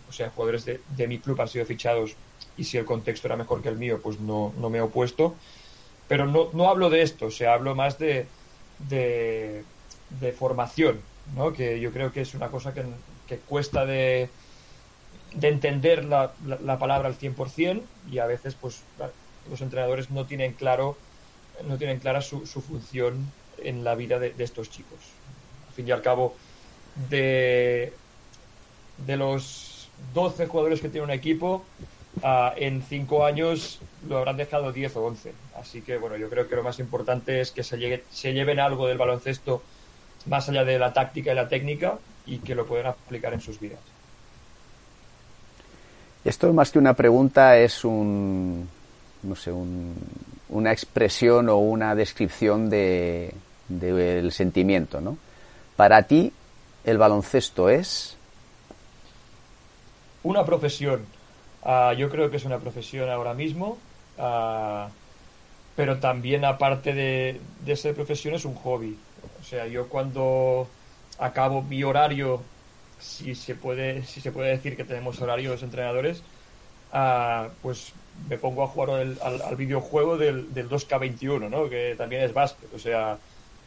[0.09, 2.17] o sea, jugadores de, de, mi club han sido fichados
[2.57, 5.35] y si el contexto era mejor que el mío, pues no, me he opuesto.
[6.09, 8.27] Pero no, no hablo de esto, o sea, hablo más de,
[10.39, 11.01] formación.
[11.35, 11.55] ¿no?
[11.55, 14.29] que yo creo que es una cosa que, cuesta de,
[15.35, 17.81] de entender la, la, palabra al 100%
[18.13, 18.83] y a veces pues
[19.51, 20.99] los entrenadores no tienen claro
[21.67, 24.99] no tienen clara su función en la vida de, estos chicos.
[25.69, 26.35] Al fin y al cabo,
[27.11, 27.93] de,
[29.07, 31.64] de los 12 jugadores que tiene un equipo,
[32.23, 35.33] ah, en 5 años lo habrán dejado 10 o 11.
[35.61, 38.87] Así que, bueno, yo creo que lo más importante es que se, se lleven algo
[38.87, 39.62] del baloncesto
[40.27, 43.61] más allá de la táctica y la técnica y que lo puedan aplicar en sus
[43.61, 43.81] vidas.
[46.25, 48.67] Esto más que una pregunta es un,
[49.23, 49.53] no sé,
[50.49, 53.35] una expresión o una descripción de,
[53.68, 55.16] del sentimiento, ¿no?
[55.77, 56.33] Para ti,
[56.85, 58.16] el baloncesto es
[60.22, 61.07] una profesión.
[61.62, 63.79] Ah, yo creo que es una profesión ahora mismo,
[64.18, 64.88] ah,
[65.77, 68.98] pero también aparte de, de, ser profesión es un hobby.
[69.40, 70.68] O sea, yo cuando
[71.18, 72.42] acabo mi horario,
[72.98, 76.22] si se puede, si se puede decir que tenemos horarios entrenadores,
[76.92, 77.92] uh, pues
[78.29, 81.68] me pongo a jugar al, videojuego del, del 2K21, ¿no?
[81.68, 82.72] Que también es básquet.
[82.74, 83.18] O sea,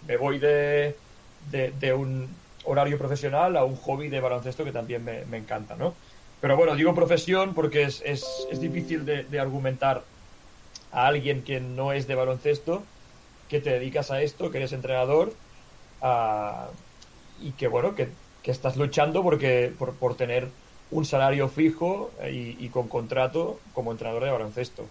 [0.06, 0.96] me voy de,
[1.52, 2.28] de, un
[2.66, 5.94] horario profesional a un hobby de baloncesto que también me, me encanta, ¿no?
[6.40, 10.04] Pero bueno, digo profesión porque es, es, es difícil de, argumentar
[10.92, 12.84] a alguien que no es de baloncesto,
[13.50, 15.34] que te dedicas a esto, que eres entrenador
[17.42, 18.10] y que bueno, que,
[18.44, 20.48] que, estás luchando porque, por, por tener
[20.92, 24.86] un salario fijo y, y, con contrato como entrenador de baloncesto.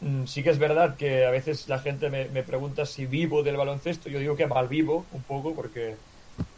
[0.00, 3.56] Mm, sí que es verdad que a veces la gente me, pregunta si vivo del
[3.56, 4.08] baloncesto.
[4.08, 5.96] Yo digo que mal vivo un poco porque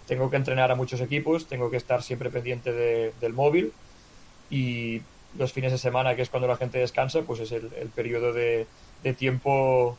[0.06, 3.72] tengo que entrenar a muchos equipos, tengo que estar siempre pendiente del móvil
[4.50, 5.00] y
[5.38, 8.66] los fines de semana, que es cuando la gente descansa, pues es el, periodo de,
[9.16, 9.96] tiempo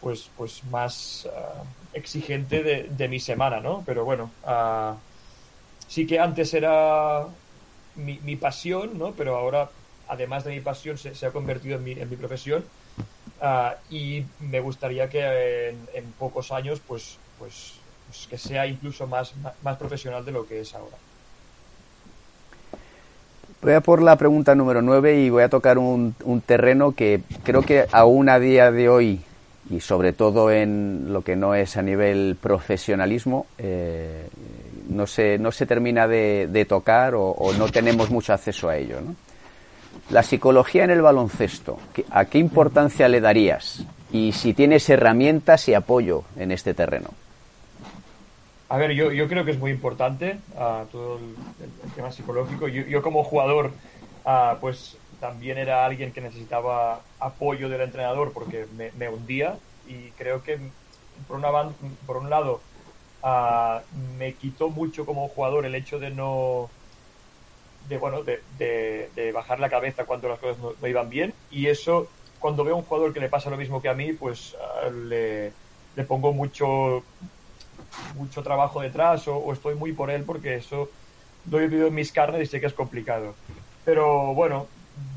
[0.00, 3.82] pues, pues más ah, exigente de, mi semana, ¿no?
[3.86, 4.96] Pero bueno, uh,
[5.86, 7.24] sí que antes era
[7.94, 9.12] mi, mi pasión, ¿no?
[9.12, 9.70] Pero ahora
[10.08, 12.64] además de mi pasión, se, ha convertido en mi, en mi profesión.
[13.40, 17.74] Ah, y me gustaría que en, pocos años, pues, pues,
[18.06, 20.96] pues, que sea incluso más, más profesional de lo que es ahora.
[23.62, 27.22] Voy a por la pregunta número 9 y voy a tocar un, un, terreno que
[27.44, 29.22] creo que aún a día de hoy,
[29.70, 34.28] y sobre todo en lo que no es a nivel profesionalismo, eh,
[34.90, 38.76] no, se, no se termina de, de tocar o, o, no tenemos mucho acceso a
[38.76, 39.00] ello.
[39.00, 39.14] ¿no?
[40.10, 41.78] La psicología en el baloncesto,
[42.10, 43.84] ¿a qué importancia le darías?
[44.12, 47.10] Y si tienes herramientas y apoyo en este terreno.
[48.68, 52.68] A ver, yo, yo creo que es muy importante uh, todo el, tema psicológico.
[52.68, 53.72] Yo, yo como jugador,
[54.24, 60.10] uh, pues también era alguien que necesitaba apoyo del entrenador porque me, me hundía y
[60.18, 60.58] creo que
[61.28, 61.48] por, una,
[62.06, 62.60] por un lado
[63.22, 63.80] uh,
[64.18, 66.68] me quitó mucho como jugador el hecho de no
[67.88, 71.34] de bueno de, de, bajar la cabeza cuando las cosas no, iban bien.
[71.50, 74.12] Y eso cuando veo a un jugador que le pasa lo mismo que a mí
[74.12, 75.52] pues ah, le,
[75.96, 77.02] le pongo mucho
[78.16, 80.90] mucho trabajo detrás o, estoy muy por él porque eso
[81.50, 83.34] lo he vivido en mis carnes y sé que es complicado.
[83.84, 84.66] Pero bueno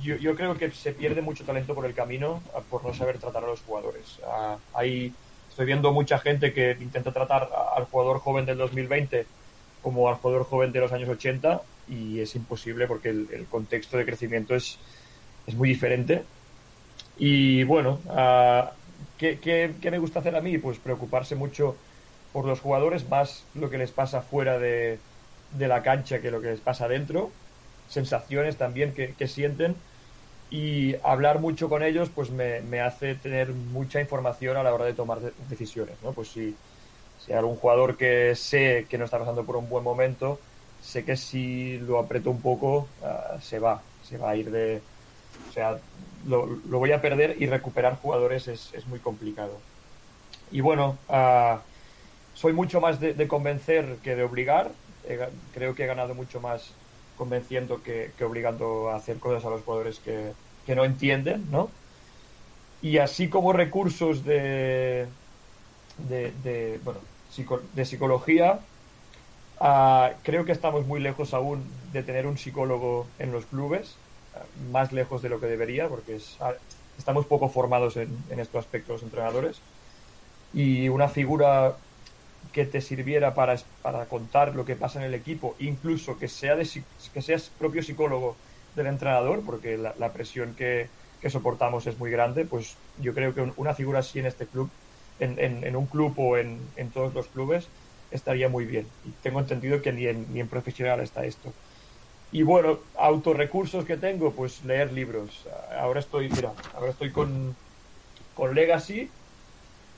[0.02, 3.20] yo, yo, creo que se pierde mucho talento por el camino ah, por no saber
[3.20, 4.20] tratar a los jugadores.
[4.20, 5.14] Uh, ahí
[5.50, 9.26] estoy viendo mucha gente que intenta tratar al jugador joven del 2020
[9.82, 14.06] como al jugador joven de los años 80 y es imposible porque el, contexto de
[14.06, 14.78] crecimiento es,
[15.46, 16.24] es, muy diferente.
[17.18, 18.70] Y bueno, uh,
[19.18, 20.58] ¿qué, qué, me gusta hacer a mí?
[20.58, 21.76] Pues preocuparse mucho
[22.34, 25.00] por los jugadores, más lo que les pasa fuera de,
[25.58, 27.32] de la cancha que lo que les pasa dentro,
[27.88, 29.76] sensaciones también que, que sienten
[30.50, 34.86] y hablar mucho con ellos pues me, me, hace tener mucha información a la hora
[34.86, 35.20] de tomar
[35.50, 36.14] decisiones, ¿no?
[36.14, 36.56] Pues si,
[37.20, 40.40] si hay algún jugador que sé que no está pasando por un buen momento,
[40.88, 44.82] sé que si lo aprieto un poco, uh, se va, se va a ir de...
[45.50, 45.78] O sea,
[46.26, 49.60] lo, lo voy a perder y recuperar jugadores es, es muy complicado.
[50.50, 51.60] Y bueno, uh,
[52.34, 54.72] soy mucho más de, de, convencer que de obligar.
[55.54, 56.72] Creo que he ganado mucho más
[57.18, 60.32] convenciendo que, que, obligando a hacer cosas a los jugadores que,
[60.66, 61.70] que no entienden, ¿no?
[62.82, 65.08] Y así como recursos de,
[66.10, 67.00] de, de bueno,
[67.74, 68.60] de psicología,
[69.60, 73.96] Uh, creo que estamos muy lejos aún de tener un psicólogo en los clubes,
[74.36, 76.54] uh, más lejos de lo que debería, porque uh,
[76.98, 79.60] estamos poco formados en, en, estos aspectos los entrenadores.
[80.54, 81.76] Y una figura
[82.54, 86.56] que te sirviera para, para contar lo que pasa en el equipo, incluso que, sea
[86.56, 86.68] de,
[87.14, 88.36] que seas propio psicólogo
[88.76, 90.88] del entrenador, porque la, presión que,
[91.30, 94.70] soportamos es muy grande, pues yo creo que una figura así en este club,
[95.20, 96.60] en, un club o en
[96.94, 97.68] todos los clubes,
[98.12, 98.88] estaría muy bien.
[99.22, 101.54] Tengo entendido que ni en, ni en profesional está esto.
[102.32, 105.46] Y bueno, autorrecursos que tengo, pues leer libros.
[105.80, 107.56] Ahora estoy, mira, ahora estoy con,
[108.36, 109.10] con Legacy,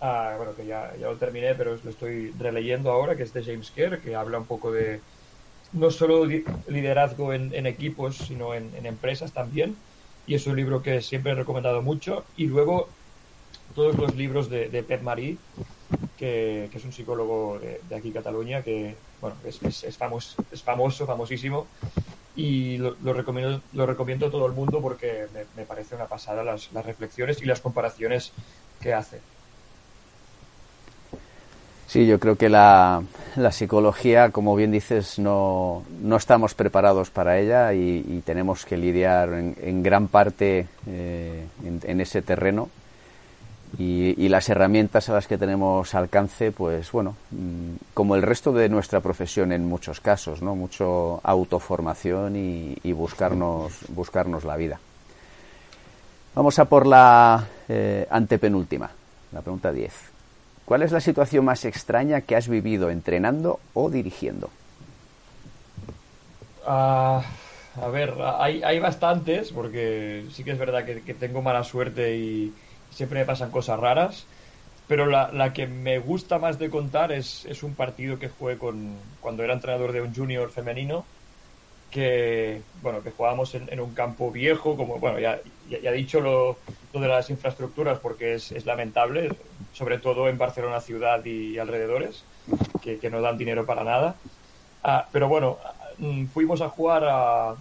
[0.01, 3.43] ah, bueno, que ya, ya lo terminé, pero lo estoy releyendo ahora, que es de
[3.43, 4.99] James Kerr, que habla un poco de
[5.73, 6.25] no solo
[6.67, 9.75] liderazgo en, equipos, sino en, empresas también.
[10.27, 12.23] Y es un libro que siempre he recomendado mucho.
[12.37, 12.89] Y luego
[13.73, 15.37] todos los libros de, de Pep Marie,
[16.17, 21.67] que, es un psicólogo de, aquí, Cataluña, que bueno, es, es, famoso, es famoso, famosísimo.
[22.35, 26.43] Y lo, recomiendo, lo recomiendo a todo el mundo porque me, me parece una pasada
[26.43, 28.31] las, las reflexiones y las comparaciones
[28.79, 29.19] que hace.
[31.89, 33.01] Sí, yo creo que la,
[33.35, 39.33] la, psicología, como bien dices, no, no estamos preparados para ella y, tenemos que lidiar
[39.33, 42.69] en, en gran parte eh, en, ese terreno.
[43.77, 48.51] Y, y, las herramientas a las que tenemos alcance, pues bueno, mm, como el resto
[48.51, 50.55] de nuestra profesión en muchos casos, ¿no?
[50.55, 54.79] Mucho autoformación y, buscarnos, buscarnos la vida.
[56.33, 58.89] Vamos a por la eh, antepenúltima,
[59.31, 59.93] la pregunta 10.
[60.65, 64.49] ¿Cuál es la situación más extraña que has vivido entrenando o dirigiendo?
[66.65, 67.21] Uh,
[67.81, 72.53] a ver, hay, hay, bastantes, porque sí que es verdad que, tengo mala suerte y
[72.91, 74.25] siempre me pasan cosas raras,
[74.87, 78.57] pero la, la que me gusta más de contar es, es, un partido que jugué
[78.57, 81.05] con, cuando era entrenador de un junior femenino,
[81.91, 86.21] que bueno que jugábamos en, en un campo viejo como bueno ya, ya, he dicho
[86.21, 86.57] lo,
[86.93, 89.29] lo, de las infraestructuras porque es, es, lamentable
[89.73, 92.23] sobre todo en Barcelona ciudad y alrededores
[92.81, 94.15] que, que no dan dinero para nada.
[94.83, 95.57] Ah, pero bueno
[95.97, 97.55] mm, fuimos a jugar a,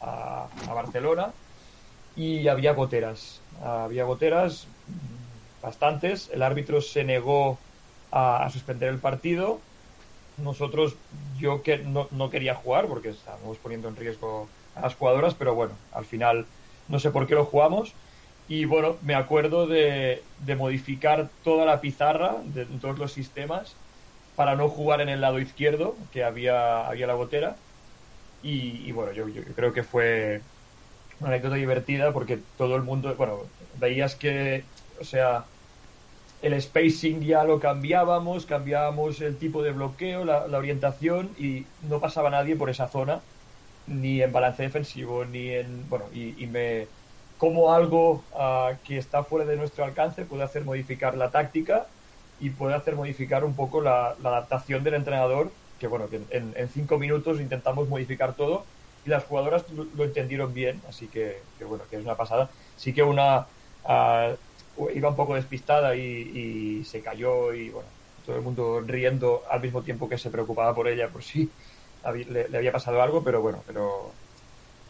[0.00, 1.32] a Barcelona
[2.18, 4.66] y había goteras había goteras
[5.62, 7.58] bastantes el árbitro se negó
[8.10, 9.60] a, suspender el partido
[10.38, 10.94] nosotros,
[11.38, 15.54] yo que no, no, quería jugar porque estábamos poniendo en riesgo a las jugadoras, pero
[15.54, 16.46] bueno, al final
[16.88, 17.92] no sé por qué lo jugamos.
[18.48, 23.74] Y bueno, me acuerdo de, de modificar toda la pizarra de, de todos los sistemas
[24.36, 27.56] para no jugar en el lado izquierdo, que había, había la botera.
[28.42, 30.40] Y, y bueno, yo, yo, creo que fue
[31.20, 33.40] una anécdota divertida porque todo el mundo, bueno,
[33.78, 34.64] veías que,
[35.00, 35.44] o sea,
[36.42, 42.30] el spacing ya lo cambiábamos, cambiábamos el tipo de bloqueo, la, orientación y no pasaba
[42.30, 43.20] nadie por esa zona,
[43.86, 45.88] ni en balance defensivo, ni en...
[45.88, 46.86] Bueno, y, y me...
[47.38, 51.86] Como algo uh, que está fuera de nuestro alcance puede hacer modificar la táctica
[52.40, 56.98] y puede hacer modificar un poco la, adaptación del entrenador, que bueno, que en, cinco
[56.98, 58.64] minutos intentamos modificar todo
[59.08, 62.50] y las jugadoras lo, lo entendieron bien, así que, que, bueno, que es una pasada.
[62.76, 63.46] Sí que una...
[63.84, 64.36] Uh,
[64.94, 67.88] iba un poco despistada y, y, se cayó y bueno,
[68.24, 71.50] todo el mundo riendo al mismo tiempo que se preocupaba por ella por si
[72.28, 74.12] le, le había pasado algo, pero bueno, pero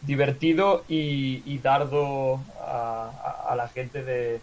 [0.01, 4.41] divertido y, y dardo a, a, a, la gente de,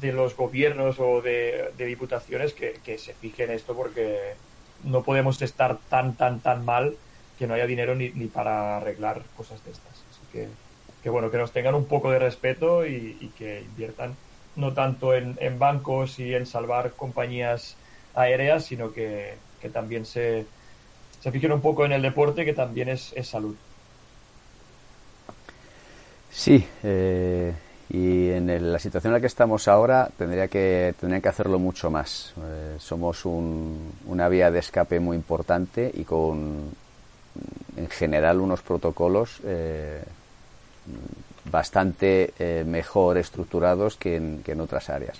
[0.00, 4.34] de los gobiernos o de, de diputaciones que, que, se fijen esto porque
[4.84, 6.96] no podemos estar tan, tan, tan mal
[7.38, 9.92] que no haya dinero ni, ni para arreglar cosas de estas.
[10.10, 10.48] Así que,
[11.02, 14.14] que bueno, que nos tengan un poco de respeto y, que inviertan
[14.56, 17.76] no tanto en, en, bancos y en salvar compañías
[18.14, 20.46] aéreas, sino que, que también se,
[21.20, 23.54] se, fijen un poco en el deporte, que también es, es salud.
[26.30, 27.52] Sí, eh,
[27.90, 31.90] y en la situación en la que estamos ahora tendría que, tendría que hacerlo mucho
[31.90, 32.32] más.
[32.42, 36.70] Eh, somos un, una vía de escape muy importante y con,
[37.76, 40.02] en general, unos protocolos eh,
[41.50, 45.18] bastante eh, mejor estructurados que en, que en, otras áreas.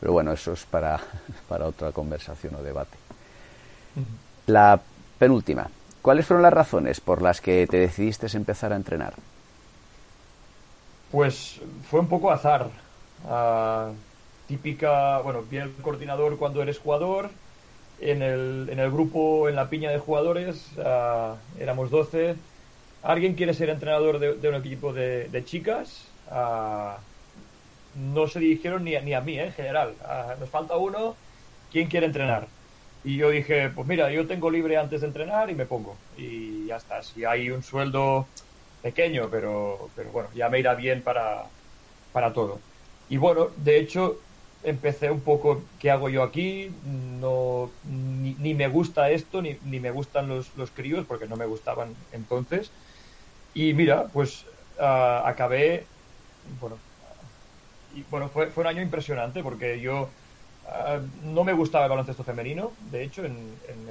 [0.00, 1.00] Pero bueno, eso es para,
[1.48, 2.96] para otra conversación o debate.
[3.96, 4.04] Uh -huh.
[4.46, 4.80] La
[5.18, 5.68] penúltima.
[6.02, 9.14] ¿Cuáles fueron las razones por las que te decidiste empezar a entrenar?
[11.12, 12.68] Pues fue un poco azar.
[13.24, 13.94] Uh,
[14.48, 17.30] típica, bueno, vi el coordinador cuando eres jugador.
[18.02, 22.36] En el, en el grupo, en la piña de jugadores, uh, éramos 12
[23.02, 26.96] alguien quiere ser entrenador de, de un equipo de, de chicas, uh,
[27.94, 29.46] no se dirigieron ni a, ni a mí, ¿eh?
[29.46, 29.94] en general.
[30.00, 31.16] Uh, nos falta uno,
[31.70, 32.48] ¿quién quiere entrenar?
[33.04, 35.96] Y yo dije, pues mira, yo tengo libre antes de entrenar y me pongo.
[36.16, 37.02] Y ya está.
[37.02, 38.28] Si hay un sueldo
[38.80, 41.44] pequeño, pero, pero bueno, ya me irá bien para,
[42.12, 42.60] para todo.
[43.08, 44.18] Y bueno, de hecho,
[44.64, 46.70] empecé un poco qué hago yo aquí,
[47.20, 51.36] no ni, ni me gusta esto, ni, ni me gustan los, los, críos, porque no
[51.36, 52.70] me gustaban entonces.
[53.54, 54.44] Y mira, pues
[54.78, 55.84] uh, acabé,
[56.60, 56.78] bueno,
[57.94, 60.08] y, bueno fue, fue, un año impresionante porque yo
[60.68, 63.36] ah, no me gustaba el baloncesto femenino, de hecho, en,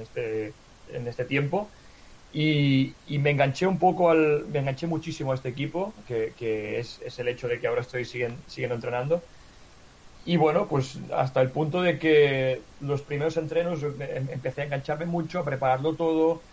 [0.00, 0.52] este,
[0.92, 1.68] en este tiempo.
[2.32, 7.28] Y, me enganché un poco al, me enganché muchísimo a este equipo, que, es, el
[7.28, 9.22] hecho de que ahora estoy siguen, siguiendo entrenando.
[10.24, 15.06] Y bueno, pues hasta el punto de que los primeros entrenos em, empecé a engancharme
[15.06, 16.46] mucho, a prepararlo todo,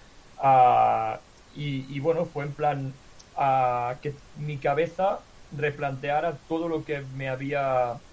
[1.51, 3.01] y, bueno, fue en plan
[3.33, 8.03] a que mi cabeza replanteara todo lo que me había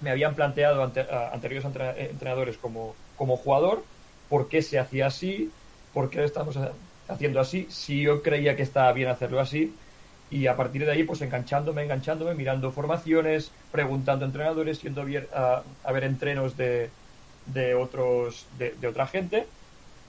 [0.00, 3.88] me habían planteado anteriores entrenadores como, como jugador,
[4.28, 5.58] por qué se hacía así,
[5.92, 6.58] por qué estamos
[7.08, 9.78] haciendo así, si yo creía que estaba bien hacerlo así,
[10.30, 15.04] y a partir de ahí, pues enganchándome, enganchándome, mirando formaciones, preguntando a entrenadores, yendo
[15.34, 16.90] a, a, ver entrenos de,
[17.46, 19.46] de otros, de, otra gente.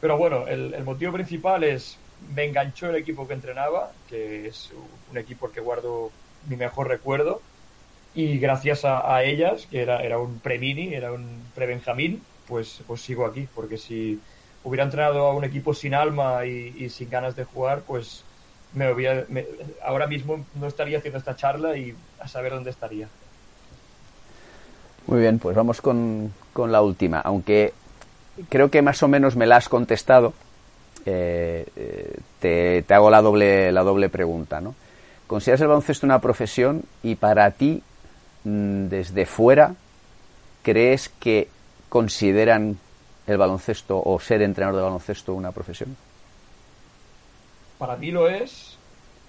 [0.02, 1.98] Pero bueno, el, motivo principal es,
[2.34, 4.72] me enganchó el equipo que entrenaba, que es
[5.12, 6.12] un equipo que guardo
[6.48, 7.42] mi mejor recuerdo,
[8.14, 13.26] y gracias a, ellas, que era, era un pre-mini, era un pre-benjamín, pues, pues sigo
[13.26, 14.20] aquí, porque si
[14.64, 18.24] hubiera entrenado a un equipo sin alma y, sin ganas de jugar, pues
[18.76, 19.26] me, hubiera,
[19.84, 23.08] ahora mismo no estaría haciendo esta charla y a saber dónde estaría.
[25.08, 27.74] Muy bien, pues vamos con, con la última, aunque
[28.50, 30.34] creo que más o menos me la has contestado.
[31.06, 34.74] Eh, eh, te, te, hago la doble, la doble pregunta, ¿no?
[35.28, 37.82] ¿Consideras el baloncesto una profesión y para ti,
[38.44, 39.76] mm, desde fuera,
[40.64, 41.48] crees que
[41.90, 42.78] consideran
[43.28, 45.96] el baloncesto o ser entrenador de baloncesto una profesión?
[47.78, 48.78] Para mí lo es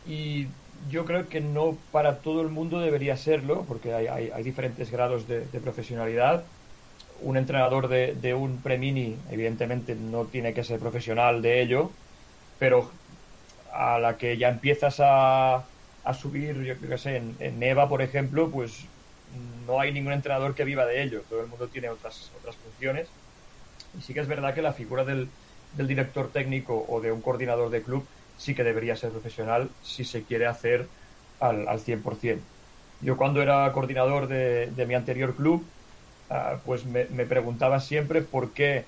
[0.06, 0.46] y
[0.90, 5.40] yo creo que no para todo el mundo debería serlo porque hay, diferentes grados de,
[5.62, 6.44] profesionalidad.
[7.22, 11.90] Un entrenador de, un premini evidentemente no tiene que ser profesional de ello,
[12.58, 12.90] pero
[13.72, 15.64] a la que ya empiezas a,
[16.14, 18.86] subir, yo creo que sé, en, en Neva, por ejemplo, pues
[19.66, 21.22] no hay ningún entrenador que viva de ello.
[21.28, 23.08] Todo el mundo tiene otras, otras funciones
[23.98, 25.28] y sí que es verdad que la figura del,
[25.76, 28.06] director técnico o de un coordinador de club
[28.38, 30.86] sí que debería ser profesional si se quiere hacer
[31.40, 32.38] al, al 100%.
[33.00, 35.64] Yo cuando era coordinador de, mi anterior club,
[36.30, 38.84] ah, pues me, preguntaba siempre por qué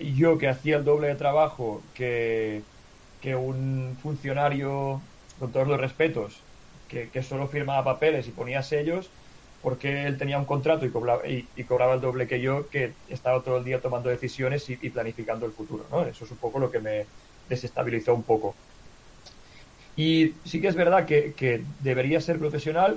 [0.00, 2.62] yo que hacía el doble de trabajo que,
[3.20, 5.00] que un funcionario,
[5.38, 6.40] con todos los respetos,
[6.88, 9.10] que, solo firmaba papeles y ponía sellos,
[9.62, 13.42] porque él tenía un contrato y cobraba, y, cobraba el doble que yo, que estaba
[13.42, 15.86] todo el día tomando decisiones y, planificando el futuro.
[15.90, 16.04] ¿no?
[16.04, 17.06] Eso es un poco lo que me
[17.48, 18.54] desestabilizó un poco.
[19.96, 22.96] Y sí que es verdad que, debería ser profesional,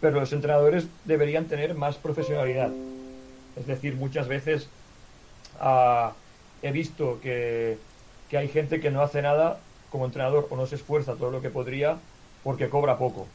[0.00, 2.70] pero los entrenadores deberían tener más profesionalidad.
[3.56, 4.68] Es decir, muchas veces
[5.60, 6.12] ah,
[6.62, 7.78] he visto que,
[8.28, 9.58] que hay gente que no hace nada
[9.90, 11.96] como entrenador o no se esfuerza todo lo que podría
[12.42, 13.26] porque cobra poco.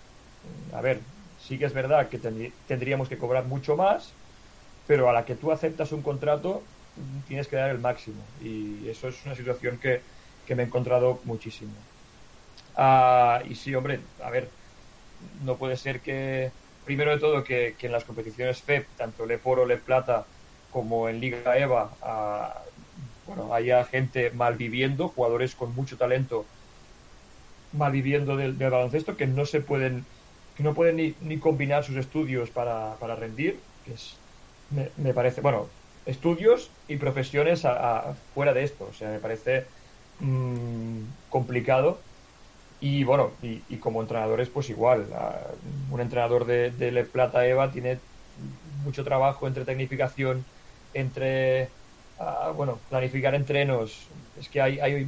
[0.73, 0.99] A ver,
[1.47, 2.19] Sí que es verdad que
[2.67, 4.13] tendríamos que cobrar mucho más,
[4.87, 6.61] pero a la que tú aceptas un contrato
[7.27, 8.21] tienes que dar el máximo.
[8.43, 10.01] Y eso es una situación que,
[10.55, 11.71] me he encontrado muchísimo.
[12.75, 14.51] Ah, y sí, hombre, a ver,
[15.41, 16.51] no puede ser que,
[16.83, 20.25] primero de todo, que, en las competiciones FEP, tanto Le Poro, Le Plata,
[20.69, 22.63] como en Liga EVA, ah,
[23.25, 26.45] bueno, haya gente mal viviendo, jugadores con mucho talento
[27.73, 30.05] mal viviendo del baloncesto, que no se pueden
[30.53, 34.21] que no pueden ni, ni combinar sus estudios para, para rendir, que es,
[34.69, 35.69] me, parece, bueno,
[36.05, 37.63] estudios y profesiones
[38.33, 39.67] fuera de esto, o sea, me parece
[40.19, 42.10] mm, complicado.
[42.81, 45.05] Y bueno, y, y, como entrenadores, pues igual.
[45.91, 47.99] un entrenador de, de Le Plata Eva tiene
[48.83, 50.43] mucho trabajo entre tecnificación,
[50.93, 51.69] entre,
[52.55, 54.07] bueno, planificar entrenos.
[54.39, 55.07] Es que hay, hay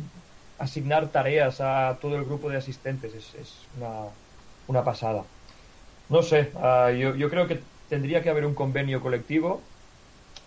[0.59, 3.13] asignar tareas a todo el grupo de asistentes.
[3.13, 4.09] Es, es una,
[4.67, 5.23] una pasada.
[6.09, 7.59] No sé, ah, yo, yo, creo que
[7.89, 9.61] tendría que haber un convenio colectivo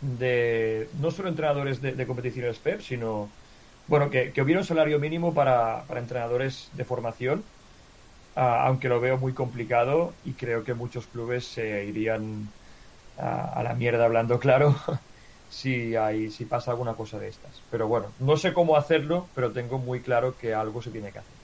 [0.00, 3.30] de no solo entrenadores de, competiciones FEP, sino
[3.88, 7.44] bueno, que, hubiera un salario mínimo para, para entrenadores de formación,
[8.34, 12.48] ah, aunque lo veo muy complicado y creo que muchos clubes se irían
[13.18, 14.76] a, la mierda hablando claro
[15.48, 17.62] si, hay, si pasa alguna cosa de estas.
[17.70, 21.18] Pero bueno, no sé cómo hacerlo, pero tengo muy claro que algo se tiene que
[21.20, 21.36] hacer.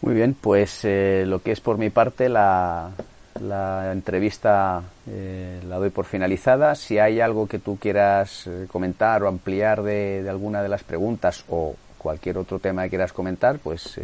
[0.00, 2.92] Muy bien, pues eh, lo que es por mi parte la,
[3.40, 6.74] la entrevista eh, la doy por finalizada.
[6.74, 11.44] Si hay algo que tú quieras eh, comentar o ampliar de, alguna de las preguntas
[11.48, 14.00] o cualquier otro tema que quieras comentar, pues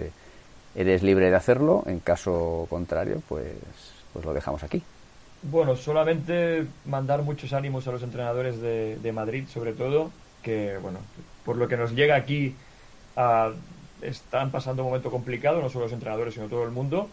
[0.74, 1.82] eres libre de hacerlo.
[1.86, 3.52] En caso contrario, pues,
[4.12, 4.82] pues lo dejamos aquí.
[5.42, 10.10] Bueno, solamente mandar muchos ánimos a los entrenadores de, de Madrid, sobre todo,
[10.42, 10.98] que bueno,
[11.44, 12.54] por lo que nos llega aquí
[13.16, 13.52] a
[14.02, 17.08] están pasando un momento complicado, no solo los entrenadores, sino todo el mundo.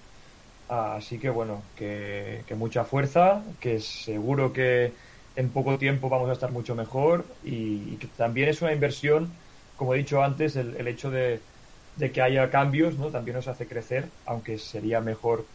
[0.67, 4.93] Así que bueno, que, mucha fuerza, que seguro que,
[5.35, 9.31] en poco tiempo vamos a estar mucho mejor y, que también es una inversión,
[9.75, 11.41] como he dicho antes, el, hecho de,
[12.13, 13.11] que haya cambios, ¿no?
[13.11, 15.45] También nos hace crecer, aunque sería mejor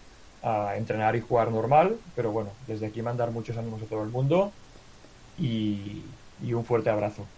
[0.43, 4.11] ah, entrenar y jugar normal, pero bueno, desde aquí mandar muchos ánimos a todo el
[4.11, 4.53] mundo
[5.37, 7.38] y un fuerte abrazo.